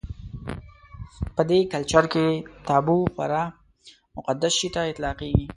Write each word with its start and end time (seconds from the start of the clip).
په 1.35 1.41
دې 1.49 1.59
کلچر 1.73 2.03
کې 2.13 2.25
تابو 2.67 2.97
خورا 3.13 3.43
مقدس 4.17 4.53
شي 4.59 4.69
ته 4.75 4.81
اطلاقېږي. 4.91 5.45